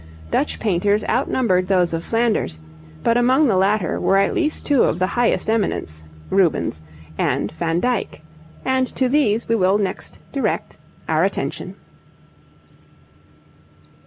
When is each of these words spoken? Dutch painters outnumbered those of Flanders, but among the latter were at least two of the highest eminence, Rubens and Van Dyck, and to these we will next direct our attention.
Dutch 0.31 0.57
painters 0.59 1.03
outnumbered 1.03 1.67
those 1.67 1.93
of 1.93 2.03
Flanders, 2.03 2.57
but 3.03 3.17
among 3.17 3.47
the 3.47 3.55
latter 3.55 3.99
were 4.01 4.17
at 4.17 4.33
least 4.33 4.65
two 4.65 4.81
of 4.85 4.97
the 4.97 5.05
highest 5.05 5.47
eminence, 5.47 6.03
Rubens 6.31 6.81
and 7.19 7.51
Van 7.51 7.79
Dyck, 7.79 8.23
and 8.65 8.87
to 8.95 9.07
these 9.07 9.47
we 9.47 9.55
will 9.55 9.77
next 9.77 10.17
direct 10.31 10.77
our 11.07 11.23
attention. 11.23 11.75